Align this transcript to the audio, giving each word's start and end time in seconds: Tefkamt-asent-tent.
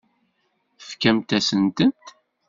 Tefkamt-asent-tent. 0.77 2.03